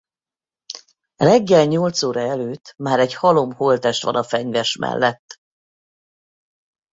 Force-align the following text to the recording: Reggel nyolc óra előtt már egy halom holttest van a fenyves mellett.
Reggel 1.15 1.65
nyolc 1.65 2.01
óra 2.03 2.19
előtt 2.19 2.73
már 2.77 2.99
egy 2.99 3.13
halom 3.13 3.51
holttest 3.53 4.03
van 4.03 4.15
a 4.15 4.23
fenyves 4.23 4.75
mellett. 4.77 5.35